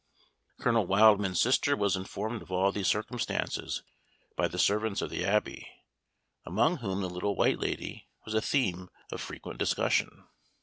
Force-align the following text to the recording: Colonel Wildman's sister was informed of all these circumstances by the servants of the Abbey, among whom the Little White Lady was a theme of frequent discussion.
Colonel 0.59 0.87
Wildman's 0.87 1.39
sister 1.39 1.75
was 1.75 1.95
informed 1.95 2.41
of 2.41 2.51
all 2.51 2.71
these 2.71 2.87
circumstances 2.87 3.83
by 4.35 4.47
the 4.47 4.57
servants 4.57 4.99
of 5.03 5.11
the 5.11 5.23
Abbey, 5.23 5.69
among 6.43 6.77
whom 6.77 7.01
the 7.01 7.07
Little 7.07 7.35
White 7.35 7.59
Lady 7.59 8.07
was 8.25 8.33
a 8.33 8.41
theme 8.41 8.89
of 9.11 9.21
frequent 9.21 9.59
discussion. 9.59 10.25